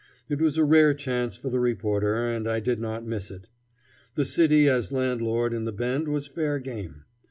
[0.29, 3.49] It was a rare chance for the reporter, and I did not miss it.
[4.15, 7.03] The city as landlord in the Bend was fair game.